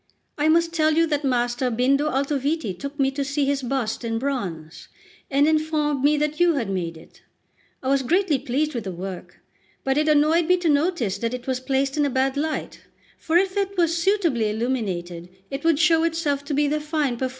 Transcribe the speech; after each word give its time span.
I 0.35 0.49
must 0.49 0.73
tell 0.73 0.93
you 0.95 1.05
that 1.05 1.23
Master 1.23 1.69
Bindo 1.69 2.09
Altoviti 2.09 2.73
took 2.73 2.97
me 2.99 3.11
to 3.11 3.23
see 3.23 3.45
his 3.45 3.61
bust 3.61 4.03
in 4.03 4.17
bronze, 4.17 4.87
and 5.29 5.47
informed 5.47 6.03
me 6.03 6.17
that 6.17 6.39
you 6.39 6.55
had 6.55 6.71
made 6.71 6.97
it. 6.97 7.21
I 7.83 7.89
was 7.89 8.01
greatly 8.01 8.39
pleased 8.39 8.73
with 8.73 8.85
the 8.85 8.91
work; 8.91 9.41
but 9.83 9.99
it 9.99 10.07
annoyed 10.07 10.47
me 10.47 10.57
to 10.57 10.69
notice 10.69 11.19
that 11.19 11.35
it 11.35 11.45
was 11.45 11.59
placed 11.59 11.97
in 11.97 12.05
a 12.07 12.09
bad 12.09 12.35
light; 12.35 12.81
for 13.19 13.37
if 13.37 13.55
it 13.55 13.77
were 13.77 13.85
suitably 13.87 14.49
illuminated, 14.49 15.29
it 15.51 15.63
would 15.63 15.77
show 15.77 16.01
itself 16.03 16.43
to 16.45 16.55
be 16.55 16.67
the 16.67 16.79
fine 16.81 17.13
performance 17.15 17.19
that 17.19 17.25
it 17.25 17.27
is." 17.27 17.29